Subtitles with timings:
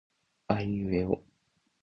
[0.47, 1.23] 足利尊氏